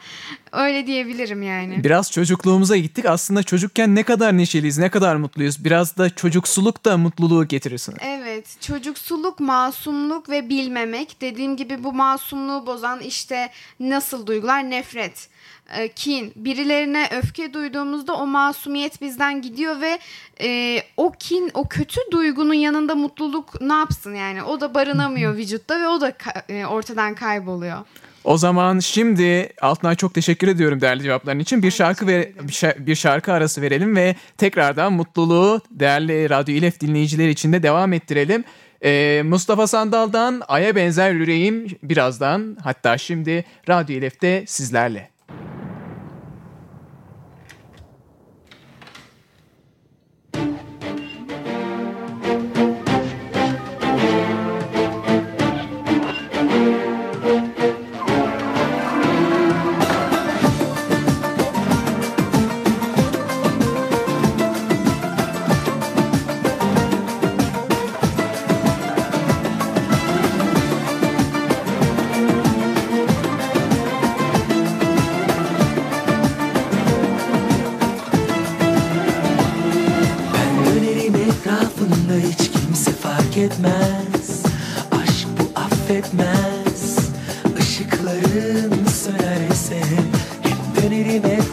Öyle 0.53 0.87
diyebilirim 0.87 1.43
yani. 1.43 1.83
biraz 1.83 2.11
çocukluğumuza 2.11 2.77
gittik. 2.77 3.05
Aslında 3.05 3.43
çocukken 3.43 3.95
ne 3.95 4.03
kadar 4.03 4.37
neşeliyiz, 4.37 4.77
ne 4.77 4.89
kadar 4.89 5.15
mutluyuz. 5.15 5.65
Biraz 5.65 5.97
da 5.97 6.09
çocuksuluk 6.09 6.85
da 6.85 6.97
mutluluğu 6.97 7.47
getirir 7.47 7.77
sana. 7.77 7.95
Evet 8.01 8.61
çocuksuluk, 8.61 9.39
masumluk 9.39 10.29
ve 10.29 10.49
bilmemek. 10.49 11.21
Dediğim 11.21 11.57
gibi 11.57 11.83
bu 11.83 11.93
masumluğu 11.93 12.65
bozan 12.65 12.99
işte 12.99 13.49
nasıl 13.79 14.27
duygular? 14.27 14.69
Nefret, 14.69 15.27
e, 15.77 15.87
kin. 15.87 16.33
Birilerine 16.35 17.09
öfke 17.11 17.53
duyduğumuzda 17.53 18.13
o 18.15 18.27
masumiyet 18.27 19.01
bizden 19.01 19.41
gidiyor 19.41 19.81
ve 19.81 19.99
e, 20.41 20.79
o 20.97 21.11
kin, 21.11 21.51
o 21.53 21.67
kötü 21.67 21.99
duygunun 22.11 22.53
yanında 22.53 22.95
mutluluk 22.95 23.61
ne 23.61 23.73
yapsın 23.73 24.15
yani? 24.15 24.43
O 24.43 24.61
da 24.61 24.73
barınamıyor 24.73 25.35
vücutta 25.37 25.81
ve 25.81 25.87
o 25.87 26.01
da 26.01 26.09
ka- 26.09 26.51
e, 26.51 26.65
ortadan 26.65 27.15
kayboluyor. 27.15 27.77
O 28.23 28.37
zaman 28.37 28.79
şimdi 28.79 29.49
Altınay 29.61 29.95
çok 29.95 30.13
teşekkür 30.13 30.47
ediyorum 30.47 30.81
değerli 30.81 31.03
cevapların 31.03 31.39
için. 31.39 31.63
Bir 31.63 31.71
şarkı 31.71 32.07
ve 32.07 32.31
bir 32.41 32.53
şa- 32.53 32.85
bir 32.85 32.95
şarkı 32.95 33.33
arası 33.33 33.61
verelim 33.61 33.95
ve 33.95 34.15
tekrardan 34.37 34.93
mutluluğu 34.93 35.61
değerli 35.71 36.29
Radyo 36.29 36.55
İlef 36.55 36.79
dinleyicileri 36.79 37.29
için 37.29 37.53
de 37.53 37.63
devam 37.63 37.93
ettirelim. 37.93 38.43
Ee, 38.83 39.21
Mustafa 39.25 39.67
Sandal'dan 39.67 40.41
Ay'a 40.47 40.75
benzer 40.75 41.11
yüreğim 41.11 41.67
birazdan 41.83 42.57
hatta 42.63 42.97
şimdi 42.97 43.45
Radyo 43.69 43.95
Elif'te 43.95 44.43
sizlerle. 44.47 45.12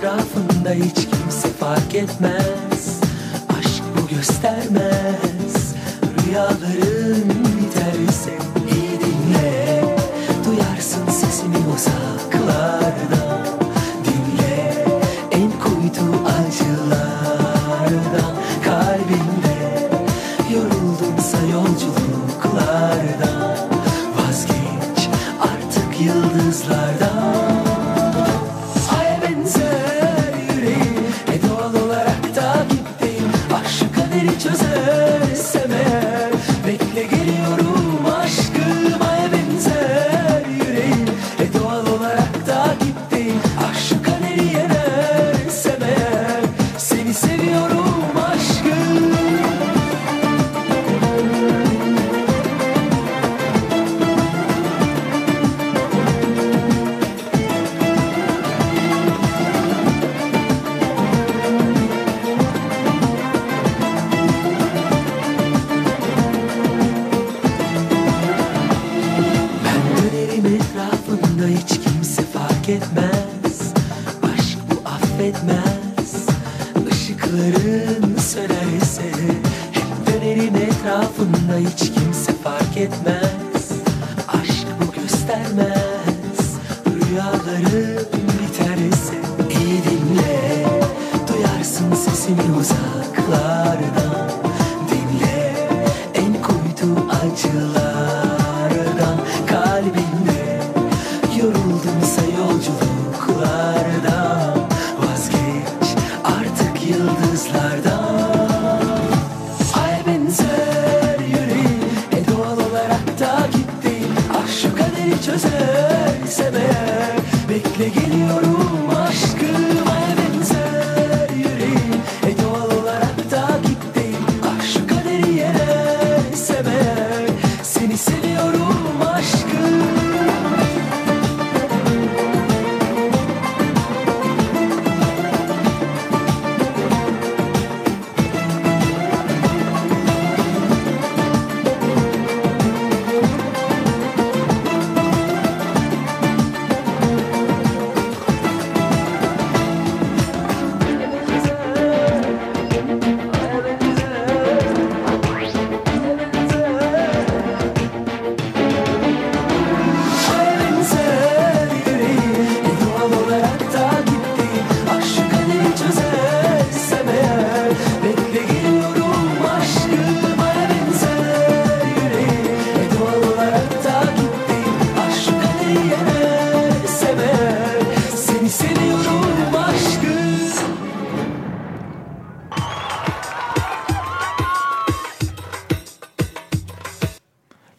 Etrafında 0.01 0.71
hiç 0.71 0.95
kimse 0.95 1.49
fark 1.49 1.95
etmez. 1.95 3.01
Aşk 3.59 3.83
bu 3.97 4.09
göstermez. 4.17 5.75
Rüyaların 6.27 7.29
biterse 7.29 8.31
iyi 8.73 9.01
dinle. 9.01 9.85
Duyarsın 10.47 11.07
sesimi 11.07 11.57
uzaklardan 11.57 13.20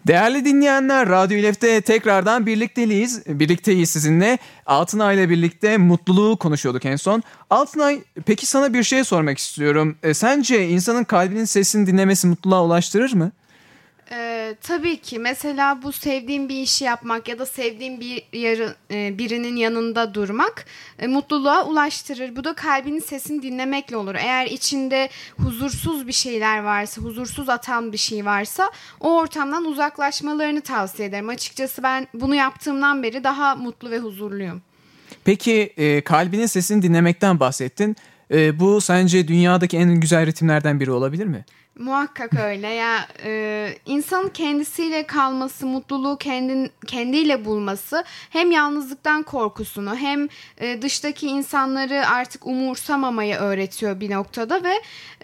Değerli 0.08 0.46
dinleyenler, 0.46 1.10
Radyo 1.10 1.38
İlef'te 1.38 1.82
tekrardan 1.82 2.46
birlikteyiz. 2.46 3.28
Birlikteyiz 3.28 3.90
sizinle. 3.90 4.38
Altınay 4.66 5.16
ile 5.16 5.30
birlikte 5.30 5.78
mutluluğu 5.78 6.38
konuşuyorduk 6.38 6.86
en 6.86 6.96
son. 6.96 7.24
Altınay, 7.50 8.02
peki 8.26 8.46
sana 8.46 8.74
bir 8.74 8.84
şey 8.84 9.04
sormak 9.04 9.38
istiyorum. 9.38 9.96
E, 10.04 10.14
sence 10.14 10.68
insanın 10.68 11.04
kalbinin 11.04 11.46
sesini 11.46 11.88
dinlemesi 11.88 12.28
mutluluğa 12.28 12.66
ulaştırır 12.66 13.14
mı? 13.14 13.32
Ee, 14.14 14.56
tabii 14.62 14.98
ki 14.98 15.20
mesela 15.20 15.82
bu 15.82 15.92
sevdiğim 15.92 16.50
bir 16.50 16.56
işi 16.56 16.84
yapmak 16.84 17.28
ya 17.28 17.40
da 17.40 17.46
sevdiğim 17.46 18.00
bir 18.00 18.24
yarı, 18.34 18.76
e, 18.92 19.18
birinin 19.18 19.56
yanında 19.56 20.14
durmak 20.14 20.66
e, 21.00 21.08
mutluluğa 21.08 21.66
ulaştırır. 21.66 22.36
Bu 22.36 22.44
da 22.44 22.54
kalbinin 22.54 23.00
sesini 23.00 23.44
dinlemekle 23.44 23.98
olur. 23.98 24.16
Eğer 24.16 24.46
içinde 24.46 25.10
huzursuz 25.38 26.08
bir 26.08 26.12
şeyler 26.12 26.64
varsa, 26.64 27.02
huzursuz 27.02 27.50
atan 27.50 27.92
bir 27.92 27.98
şey 27.98 28.26
varsa 28.26 28.72
o 29.00 29.18
ortamdan 29.18 29.66
uzaklaşmalarını 29.66 30.62
tavsiye 30.62 31.08
ederim. 31.08 31.30
Açıkçası 31.30 31.84
ben 31.84 32.08
bunu 32.14 32.36
yaptığımdan 32.36 33.04
beri 33.04 33.24
daha 33.24 33.56
mutlu 33.56 33.92
ve 33.92 34.00
huzurluyum. 34.00 34.62
Peki 35.24 35.74
e, 35.78 36.02
kalbinin 36.02 36.46
sesini 36.46 36.82
dinlemekten 36.82 37.40
bahsettin. 37.40 37.96
E, 38.32 38.60
bu 38.60 38.82
sence 38.82 39.28
dünyadaki 39.28 39.78
en 39.78 40.00
güzel 40.00 40.26
ritimlerden 40.26 40.80
biri 40.80 40.92
olabilir 40.92 41.26
mi? 41.26 41.46
Muhakkak 41.80 42.34
öyle 42.40 42.68
ya 42.68 43.08
e, 43.24 43.76
insanın 43.86 44.30
kendisiyle 44.30 45.08
kalması 45.08 45.68
mutluluğu 45.68 46.18
kendin 46.18 46.72
kendiyle 46.88 47.46
bulması 47.46 48.04
hem 48.30 48.52
yalnızlıktan 48.52 49.24
korkusunu 49.24 49.96
hem 49.96 50.28
e, 50.58 50.82
dıştaki 50.82 51.28
insanları 51.28 52.08
artık 52.08 52.48
umursamamayı 52.48 53.36
öğretiyor 53.36 54.00
bir 54.00 54.12
noktada 54.12 54.64
ve 54.64 54.74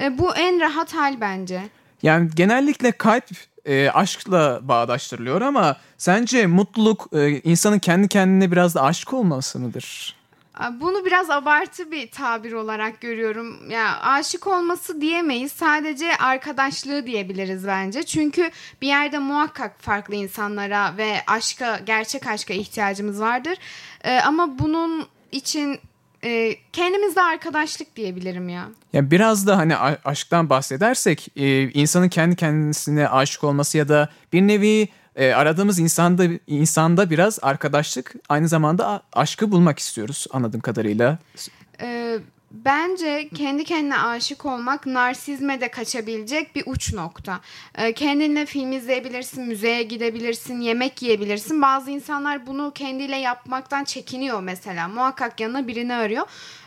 e, 0.01 0.17
bu 0.17 0.35
en 0.35 0.59
rahat 0.59 0.93
hal 0.93 1.21
bence. 1.21 1.61
Yani 2.03 2.29
genellikle 2.35 2.91
kalp 2.91 3.25
e, 3.65 3.89
aşkla 3.89 4.59
bağdaştırılıyor 4.63 5.41
ama 5.41 5.77
sence 5.97 6.47
mutluluk 6.47 7.09
e, 7.13 7.29
insanın 7.29 7.79
kendi 7.79 8.07
kendine 8.07 8.51
biraz 8.51 8.75
da 8.75 8.83
aşık 8.83 9.13
olması 9.13 9.59
mıdır? 9.59 10.16
Bunu 10.79 11.05
biraz 11.05 11.29
abartı 11.29 11.91
bir 11.91 12.11
tabir 12.11 12.53
olarak 12.53 13.01
görüyorum. 13.01 13.69
Ya 13.69 13.99
aşık 14.01 14.47
olması 14.47 15.01
diyemeyiz. 15.01 15.51
Sadece 15.51 16.17
arkadaşlığı 16.17 17.05
diyebiliriz 17.05 17.67
bence. 17.67 18.03
Çünkü 18.03 18.51
bir 18.81 18.87
yerde 18.87 19.19
muhakkak 19.19 19.81
farklı 19.81 20.15
insanlara 20.15 20.97
ve 20.97 21.15
aşka, 21.27 21.79
gerçek 21.85 22.27
aşka 22.27 22.53
ihtiyacımız 22.53 23.21
vardır. 23.21 23.57
Ee, 24.03 24.19
ama 24.19 24.59
bunun 24.59 25.07
için 25.31 25.79
e, 26.23 26.55
kendimizde 26.73 27.21
arkadaşlık 27.21 27.95
diyebilirim 27.95 28.49
ya. 28.49 28.67
Yani 28.93 29.11
biraz 29.11 29.47
da 29.47 29.57
hani 29.57 29.77
aşktan 30.05 30.49
bahsedersek 30.49 31.27
e, 31.35 31.69
insanın 31.69 32.09
kendi 32.09 32.35
kendisine 32.35 33.09
aşık 33.09 33.43
olması 33.43 33.77
ya 33.77 33.89
da 33.89 34.09
bir 34.33 34.41
nevi 34.41 34.89
e, 35.17 35.33
aradığımız 35.33 35.79
insanda 35.79 36.25
insanda 36.47 37.09
biraz 37.09 37.39
arkadaşlık 37.41 38.15
aynı 38.29 38.47
zamanda 38.47 39.01
aşkı 39.13 39.51
bulmak 39.51 39.79
istiyoruz 39.79 40.27
anladığım 40.31 40.61
kadarıyla. 40.61 41.17
Ee, 41.81 42.19
bence 42.51 43.29
kendi 43.35 43.63
kendine 43.63 43.99
aşık 43.99 44.45
olmak 44.45 44.85
narsizme 44.85 45.61
de 45.61 45.71
kaçabilecek 45.71 46.55
bir 46.55 46.63
uç 46.65 46.93
nokta. 46.93 47.39
Ee, 47.75 47.93
kendinle 47.93 48.45
film 48.45 48.71
izleyebilirsin, 48.71 49.43
müzeye 49.43 49.83
gidebilirsin, 49.83 50.61
yemek 50.61 51.01
yiyebilirsin. 51.01 51.61
Bazı 51.61 51.91
insanlar 51.91 52.47
bunu 52.47 52.71
kendiyle 52.75 53.15
yapmaktan 53.15 53.83
çekiniyor 53.83 54.41
mesela. 54.41 54.87
Muhakkak 54.87 55.39
yanına 55.39 55.67
birini 55.67 55.93
arıyor. 55.93 56.25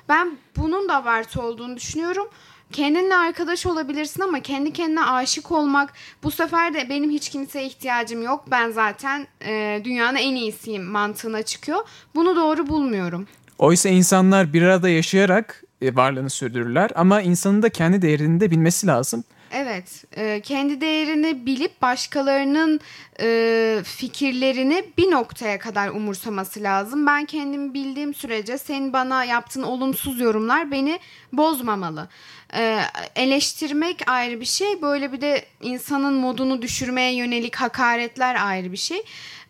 Ben 0.08 0.38
bunun 0.56 0.88
da 0.88 0.96
abartı 0.96 1.42
olduğunu 1.42 1.76
düşünüyorum. 1.76 2.28
Kendinle 2.72 3.14
arkadaş 3.14 3.66
olabilirsin 3.66 4.22
ama 4.22 4.40
kendi 4.40 4.72
kendine 4.72 5.04
aşık 5.04 5.52
olmak 5.52 5.92
bu 6.22 6.30
sefer 6.30 6.74
de 6.74 6.88
benim 6.88 7.10
hiç 7.10 7.28
kimseye 7.28 7.66
ihtiyacım 7.66 8.22
yok. 8.22 8.44
Ben 8.50 8.70
zaten 8.70 9.26
e, 9.44 9.80
dünyanın 9.84 10.16
en 10.16 10.34
iyisiyim 10.34 10.84
mantığına 10.84 11.42
çıkıyor. 11.42 11.78
Bunu 12.14 12.36
doğru 12.36 12.66
bulmuyorum. 12.66 13.26
Oysa 13.58 13.88
insanlar 13.88 14.52
bir 14.52 14.62
arada 14.62 14.88
yaşayarak 14.88 15.64
e, 15.82 15.96
varlığını 15.96 16.30
sürdürürler 16.30 16.90
ama 16.94 17.20
insanın 17.20 17.62
da 17.62 17.68
kendi 17.68 18.02
değerini 18.02 18.40
de 18.40 18.50
bilmesi 18.50 18.86
lazım. 18.86 19.24
Evet, 19.52 20.04
e, 20.16 20.40
kendi 20.40 20.80
değerini 20.80 21.46
bilip 21.46 21.82
başkalarının 21.82 22.80
e, 23.20 23.80
fikirlerini 23.84 24.84
bir 24.98 25.10
noktaya 25.10 25.58
kadar 25.58 25.88
umursaması 25.88 26.62
lazım. 26.62 27.06
Ben 27.06 27.24
kendimi 27.24 27.74
bildiğim 27.74 28.14
sürece 28.14 28.58
senin 28.58 28.92
bana 28.92 29.24
yaptığın 29.24 29.62
olumsuz 29.62 30.20
yorumlar 30.20 30.70
beni 30.70 31.00
bozmamalı. 31.32 32.08
E, 32.54 32.80
eleştirmek 33.16 34.10
ayrı 34.10 34.40
bir 34.40 34.46
şey, 34.46 34.82
böyle 34.82 35.12
bir 35.12 35.20
de 35.20 35.44
insanın 35.62 36.14
modunu 36.14 36.62
düşürmeye 36.62 37.14
yönelik 37.14 37.56
hakaretler 37.56 38.46
ayrı 38.46 38.72
bir 38.72 38.76
şey. 38.76 39.02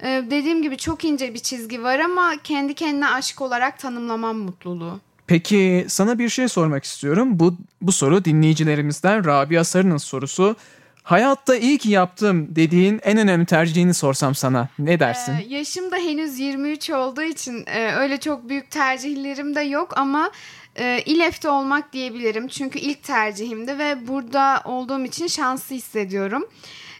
E, 0.03 0.07
dediğim 0.31 0.63
gibi 0.63 0.77
çok 0.77 1.05
ince 1.05 1.35
bir 1.35 1.39
çizgi 1.39 1.83
var 1.83 1.99
ama 1.99 2.37
kendi 2.45 2.75
kendine 2.75 3.09
aşk 3.09 3.41
olarak 3.41 3.79
tanımlamam 3.79 4.37
mutluluğu. 4.37 5.01
Peki 5.31 5.85
sana 5.89 6.19
bir 6.19 6.29
şey 6.29 6.49
sormak 6.49 6.85
istiyorum. 6.85 7.39
Bu 7.39 7.57
bu 7.83 7.93
soru 7.93 8.25
dinleyicilerimizden 8.25 9.25
Rabia 9.25 9.65
Sarı'nın 9.65 9.97
sorusu. 9.97 10.57
Hayatta 11.03 11.57
iyi 11.57 11.79
ki 11.79 11.91
yaptım 11.91 12.57
dediğin 12.57 13.01
en 13.03 13.19
önemli 13.19 13.47
tercihini 13.47 13.95
sorsam 13.95 14.35
sana 14.35 14.69
ne 14.79 15.01
dersin? 15.01 15.33
Ee, 15.33 15.45
yaşım 15.49 15.91
da 15.91 15.97
henüz 15.97 16.39
23 16.39 16.91
olduğu 16.91 17.23
için 17.23 17.65
e, 17.67 17.93
öyle 17.95 18.21
çok 18.21 18.49
büyük 18.49 18.71
tercihlerim 18.71 19.55
de 19.55 19.61
yok 19.61 19.99
ama 19.99 20.31
e, 20.77 21.03
İLEF'te 21.07 21.49
olmak 21.49 21.93
diyebilirim. 21.93 22.49
Çünkü 22.49 22.79
ilk 22.79 23.03
tercihimdi 23.03 23.79
ve 23.79 24.09
burada 24.09 24.63
olduğum 24.65 25.05
için 25.05 25.27
şanslı 25.27 25.77
hissediyorum. 25.77 26.45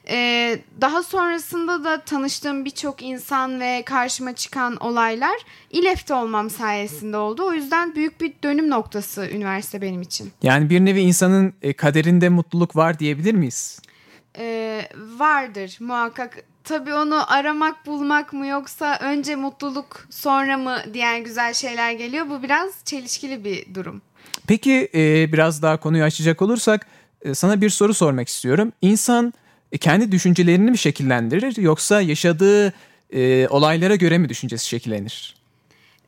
Ee, 0.09 0.59
daha 0.81 1.03
sonrasında 1.03 1.85
da 1.85 2.01
tanıştığım 2.01 2.65
birçok 2.65 3.03
insan 3.03 3.61
ve 3.61 3.83
karşıma 3.87 4.35
çıkan 4.35 4.77
olaylar 4.77 5.37
İLEF'te 5.71 6.15
olmam 6.15 6.51
sayesinde 6.51 7.17
oldu. 7.17 7.45
O 7.45 7.53
yüzden 7.53 7.95
büyük 7.95 8.21
bir 8.21 8.33
dönüm 8.45 8.71
noktası 8.71 9.29
üniversite 9.33 9.83
benim 9.83 10.03
için. 10.03 10.33
Yani 10.43 10.71
bir 10.71 10.81
nevi 10.81 11.01
insanın 11.01 11.53
e, 11.63 11.73
kaderinde 11.73 12.29
mutluluk 12.29 12.77
var 12.77 12.99
diyebilir 12.99 13.35
miyiz? 13.35 13.81
Ee, 14.39 14.89
vardır 15.19 15.77
muhakkak. 15.81 16.39
Tabii 16.65 16.95
onu 16.95 17.33
aramak 17.33 17.87
bulmak 17.87 18.33
mı 18.33 18.47
yoksa 18.47 18.99
önce 19.01 19.37
mutluluk 19.37 20.07
sonra 20.11 20.57
mı 20.57 20.79
diğer 20.95 21.19
güzel 21.19 21.55
şeyler 21.55 21.93
geliyor. 21.93 22.29
Bu 22.29 22.43
biraz 22.43 22.85
çelişkili 22.85 23.45
bir 23.45 23.75
durum. 23.75 24.03
Peki 24.47 24.89
e, 24.95 25.33
biraz 25.33 25.63
daha 25.63 25.81
konuyu 25.81 26.05
açacak 26.05 26.43
olursak 26.43 26.87
e, 27.23 27.35
sana 27.35 27.61
bir 27.61 27.71
soru 27.71 27.95
sormak 27.95 28.29
istiyorum. 28.29 28.73
İnsan 28.83 29.33
kendi 29.79 30.13
düşüncelerini 30.13 30.71
mi 30.71 30.79
şekillendirir 30.79 31.57
yoksa 31.57 32.01
yaşadığı 32.01 32.73
e, 33.13 33.49
olaylara 33.49 33.97
göre 33.97 34.19
mi 34.19 34.29
düşüncesi 34.29 34.69
şekillenir? 34.69 35.41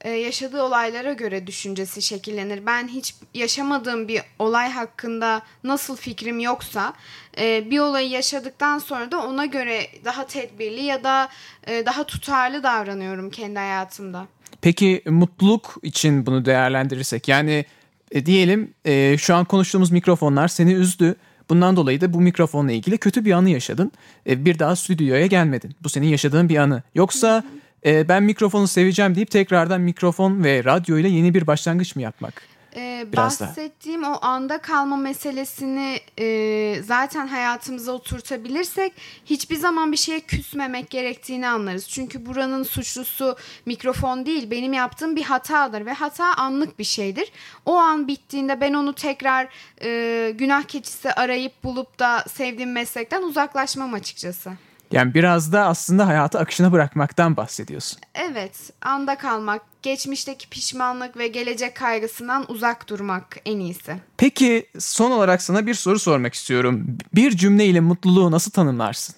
Ee, 0.05 0.11
yaşadığı 0.11 0.63
olaylara 0.63 1.13
göre 1.13 1.47
düşüncesi 1.47 2.03
şekillenir. 2.03 2.67
Ben 2.67 2.89
hiç 2.89 3.15
yaşamadığım 3.35 4.09
bir 4.09 4.21
olay 4.39 4.71
hakkında 4.71 5.43
nasıl 5.65 5.97
fikrim 5.97 6.41
yoksa 6.41 6.95
e, 7.41 7.71
bir 7.71 7.79
olayı 7.79 8.09
yaşadıktan 8.09 8.79
sonra 8.79 9.11
da 9.11 9.27
ona 9.27 9.47
göre 9.47 9.87
daha 10.05 10.27
tedbirli 10.27 10.83
ya 10.83 11.05
da 11.05 11.29
e, 11.67 11.87
daha 11.87 12.05
tutarlı 12.05 12.63
davranıyorum 12.63 13.31
kendi 13.31 13.59
hayatımda. 13.59 14.27
Peki 14.61 15.03
mutluluk 15.07 15.77
için 15.83 16.27
bunu 16.27 16.45
değerlendirirsek 16.45 17.29
yani 17.29 17.65
e, 18.11 18.27
diyelim 18.27 18.75
e, 18.85 19.19
şu 19.19 19.35
an 19.35 19.45
konuştuğumuz 19.45 19.91
mikrofonlar 19.91 20.49
seni 20.49 20.73
üzdü. 20.73 21.17
Bundan 21.51 21.77
dolayı 21.77 22.01
da 22.01 22.13
bu 22.13 22.21
mikrofonla 22.21 22.73
ilgili 22.73 22.99
kötü 22.99 23.25
bir 23.25 23.33
anı 23.33 23.51
yaşadın. 23.51 23.93
E, 24.29 24.45
bir 24.45 24.59
daha 24.59 24.77
stüdyoya 24.77 25.27
gelmedin. 25.27 25.75
Bu 25.83 25.89
senin 25.89 26.07
yaşadığın 26.07 26.49
bir 26.49 26.57
anı. 26.57 26.83
Yoksa 26.95 27.45
e, 27.87 28.09
ben 28.09 28.23
mikrofonu 28.23 28.69
seveceğim 28.69 29.15
deyip 29.15 29.31
tekrardan 29.31 29.81
mikrofon 29.81 30.45
ve 30.45 30.65
radyo 30.65 30.99
ile 30.99 31.09
yeni 31.09 31.35
bir 31.35 31.47
başlangıç 31.47 31.97
mı 31.97 32.03
yapmak? 32.03 32.52
Ee, 32.77 33.07
Biraz 33.13 33.41
daha. 33.41 33.49
bahsettiğim 33.49 34.05
o 34.05 34.19
anda 34.23 34.59
kalma 34.59 34.97
meselesini 34.97 36.01
e, 36.19 36.83
zaten 36.83 37.27
hayatımıza 37.27 37.93
oturtabilirsek 37.93 38.93
hiçbir 39.25 39.57
zaman 39.57 39.93
bir 39.93 39.97
şeye 39.97 40.21
küsmemek 40.21 40.91
gerektiğini 40.91 41.49
anlarız. 41.49 41.89
Çünkü 41.89 42.27
buranın 42.27 42.63
suçlusu 42.63 43.37
mikrofon 43.67 44.27
değil 44.27 44.51
benim 44.51 44.73
yaptığım 44.73 45.17
bir 45.17 45.23
hatadır 45.25 45.87
ve 45.87 45.93
hata 45.93 46.35
anlık 46.35 46.79
bir 46.79 46.85
şeydir. 46.85 47.33
O 47.67 47.75
an 47.75 48.09
bittiğinde 48.09 48.61
ben 48.61 48.75
onu 48.75 48.93
tekrar 48.93 49.49
e, 49.83 50.31
günah 50.35 50.63
keçisi 50.63 51.13
arayıp 51.13 51.65
bulup 51.65 51.99
da 51.99 52.25
sevdiğim 52.29 52.73
meslekten 52.73 53.23
uzaklaşmam 53.23 53.95
açıkçası. 53.95 54.53
Yani 54.93 55.15
biraz 55.15 55.53
da 55.53 55.67
aslında 55.67 56.07
hayatı 56.07 56.39
akışına 56.39 56.73
bırakmaktan 56.73 57.37
bahsediyorsun. 57.37 57.99
Evet, 58.15 58.71
anda 58.81 59.19
kalmak, 59.19 59.63
geçmişteki 59.83 60.49
pişmanlık 60.49 61.17
ve 61.17 61.29
gelecek 61.29 61.77
kaygısından 61.77 62.45
uzak 62.49 62.89
durmak 62.89 63.37
en 63.45 63.61
iyisi. 63.61 63.97
Peki 64.17 64.67
son 64.79 65.11
olarak 65.11 65.43
sana 65.43 65.67
bir 65.67 65.75
soru 65.75 65.99
sormak 65.99 66.35
istiyorum. 66.35 66.99
Bir 67.15 67.31
cümleyle 67.31 67.81
mutluluğu 67.81 68.31
nasıl 68.31 68.51
tanımlarsın? 68.51 69.15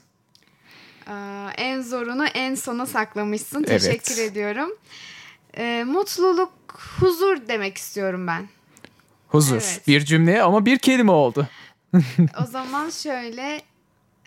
Aa, 1.06 1.50
en 1.56 1.82
zorunu 1.82 2.26
en 2.26 2.54
sona 2.54 2.87
saklamışsın. 2.87 3.64
Evet. 3.68 3.82
Teşekkür 3.82 4.22
ediyorum. 4.22 4.70
Ee, 5.56 5.84
mutluluk, 5.87 6.52
huzur 7.00 7.48
demek 7.48 7.78
istiyorum 7.78 8.26
ben. 8.26 8.48
Huzur. 9.28 9.54
Evet. 9.56 9.82
Bir 9.87 10.04
cümle 10.04 10.42
ama 10.42 10.66
bir 10.66 10.78
kelime 10.78 11.12
oldu. 11.12 11.48
O 12.42 12.46
zaman 12.46 12.90
şöyle, 12.90 13.60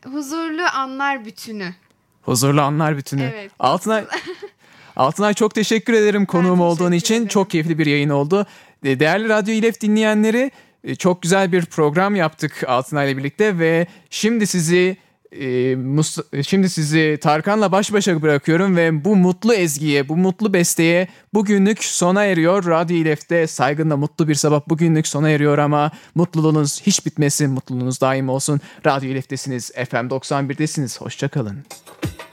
huzurlu 0.05 0.63
anlar 0.73 1.25
bütünü. 1.25 1.75
Huzurlu 2.21 2.62
anlar 2.62 2.97
bütünü. 2.97 3.31
Evet. 3.33 3.51
Altınay, 3.60 4.05
Altınay 4.95 5.33
çok 5.33 5.55
teşekkür 5.55 5.93
ederim 5.93 6.25
konuğum 6.25 6.62
olduğun 6.62 6.91
için. 6.91 7.15
ederim. 7.15 7.27
Çok 7.27 7.49
keyifli 7.49 7.77
bir 7.77 7.86
yayın 7.86 8.10
oldu. 8.10 8.45
E, 8.83 8.99
Değerli 8.99 9.29
Radyo 9.29 9.53
İlef 9.53 9.81
dinleyenleri 9.81 10.51
e, 10.83 10.95
çok 10.95 11.21
güzel 11.21 11.51
bir 11.51 11.65
program 11.65 12.15
yaptık 12.15 12.63
Altınay'la 12.67 13.17
birlikte 13.17 13.60
ve 13.60 13.88
şimdi 14.10 14.47
sizi 14.47 14.97
e, 15.32 15.74
Mus- 15.74 16.44
şimdi 16.44 16.70
sizi 16.70 17.18
Tarkan'la 17.22 17.72
baş 17.72 17.94
başa 17.94 18.22
bırakıyorum 18.22 18.76
ve 18.78 19.06
bu 19.06 19.16
mutlu 19.16 19.54
ezgiye, 19.54 20.10
bu 20.10 20.18
mutlu 20.18 20.54
besteye 20.54 21.08
bugünlük 21.34 21.84
sona 21.84 22.24
eriyor. 22.24 22.66
Radyo 22.66 22.98
İlef'te 22.98 23.48
saygınla 23.48 23.98
mutlu 23.98 24.28
bir 24.28 24.36
sabah 24.36 24.62
bugünlük 24.70 25.08
sona 25.08 25.30
eriyor 25.30 25.58
ama 25.58 25.92
mutluluğunuz 26.16 26.82
hiç 26.82 27.06
bitmesin, 27.06 27.52
mutluluğunuz 27.52 28.02
daim 28.02 28.30
olsun. 28.30 28.62
Radyo 28.86 29.10
İlef'tesiniz, 29.10 29.72
FM 29.72 29.96
91'desiniz. 29.96 31.00
Hoşçakalın. 31.00 31.58
Ağlamadan 31.58 32.27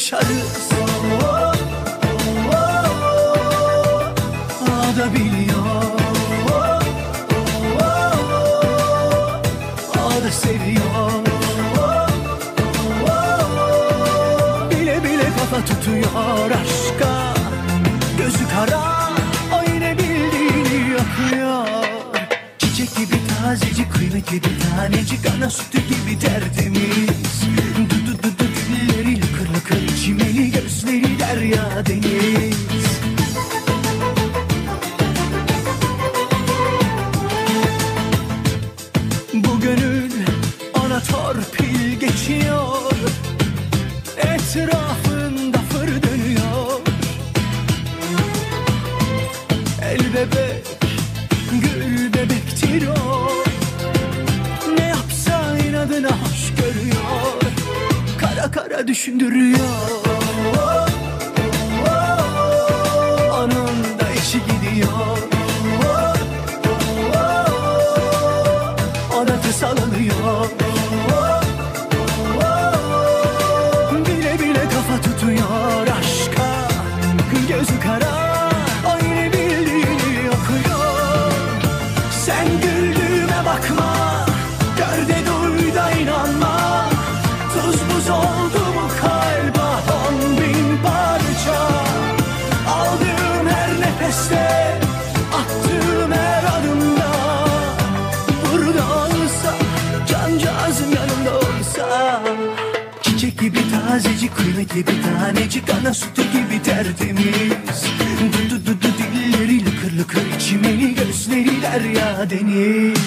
yaşarız 0.00 0.70
Oh, 4.62 5.14
biliyor 5.14 5.56
Oh, 9.96 10.30
seviyor. 10.30 11.10
Bile 14.70 15.04
bile 15.04 15.28
kafa 15.38 15.64
tutuyor 15.64 16.50
aşka 16.50 17.34
Gözü 18.18 18.48
kara 18.54 19.10
o 19.52 19.72
yine 19.74 19.98
bildiğini 19.98 20.90
yapıyor 20.90 21.66
Çiçek 22.58 22.96
gibi 22.96 23.16
tazecik 23.28 23.92
kıymetli 23.92 24.42
bir 24.42 24.60
tanecik 24.60 25.20
Ana 25.36 25.50
sütü 25.50 25.78
gibi 25.78 26.18
tertemiz 26.18 27.49
Derya 31.50 31.86
deniz 31.86 32.49
tertemiz 106.64 107.84
Du 108.20 108.50
du 108.50 108.66
du 108.66 108.82
du 108.82 108.88
dilleri 108.98 109.66
lıkır 109.66 109.92
lıkır 109.98 110.26
içimeli 110.36 110.94
Gözleri 110.94 111.62
derya 111.62 112.30
deniz. 112.30 112.98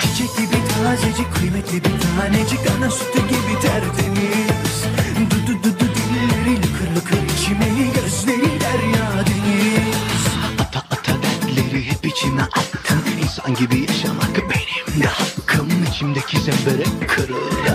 Çiçek 0.00 0.36
gibi 0.36 0.56
tazecik 0.68 1.34
kıymetli 1.34 1.84
bir 1.84 1.94
tanecik 2.00 2.60
Ana 2.76 2.90
sütü 2.90 3.18
gibi 3.18 3.60
tertemiz. 3.62 4.84
Du 5.30 5.46
du 5.46 5.62
du 5.62 5.78
du 5.80 5.86
dilleri 5.94 6.56
lıkır 6.56 6.96
lıkır 6.96 7.34
içimeli 7.34 7.92
Gözleri 7.94 8.60
derya 8.60 9.26
deniz. 9.26 10.26
Ata 10.60 10.78
ata 10.90 11.12
dertleri 11.22 11.90
hep 11.90 12.06
içime 12.06 12.42
attım 12.42 13.02
İnsan 13.22 13.54
gibi 13.54 13.80
yaşamak 13.80 14.36
benim 14.36 15.02
de 15.02 15.06
hakkım. 15.06 15.68
İçimdeki 15.90 16.40
zembere 16.40 16.84
kırıldı 17.08 17.71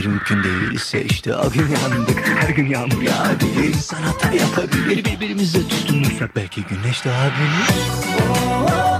Tamir 0.00 0.12
mümkün 0.12 0.42
değilse 0.44 1.04
işte 1.04 1.36
o 1.36 1.50
gün 1.50 1.62
yandık 1.62 2.22
Her 2.40 2.48
gün 2.48 2.66
yağmur 2.66 3.02
yağabilir 3.02 3.68
İnsan 3.68 4.02
hata 4.02 4.32
yapabilir. 4.32 5.04
Birbirimize 5.04 5.68
tutunursak 5.68 6.36
belki 6.36 6.62
güneş 6.62 7.04
doğabilir 7.04 7.70
Oh, 8.30 8.99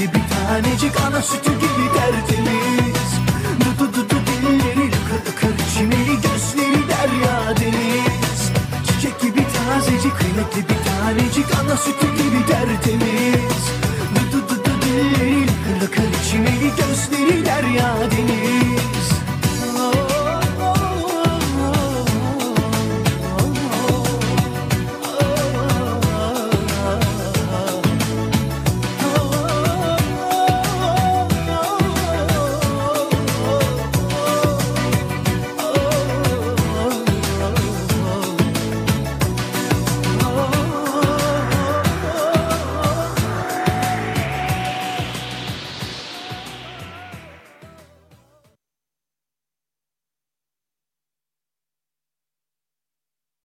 Renkli 0.00 0.14
bir 0.14 0.24
tanecik 0.34 1.00
ana 1.00 1.22
sütü 1.22 1.52
gibi 1.52 1.92
tertemiz. 1.94 3.10
Dudu 3.60 3.94
dudu 3.94 4.14
dilleri 4.26 4.86
lıkı 4.86 5.14
lıkı 5.26 5.46
Çimeli 5.74 6.14
gözleri 6.14 6.88
derya 6.88 7.56
deniz. 7.60 8.52
Çiçek 8.86 9.20
gibi 9.20 9.46
tazecik 9.56 10.18
kıymetli 10.18 10.68
bir 10.68 10.84
tanecik 10.84 11.46
ana 11.60 11.76
sütü 11.76 12.09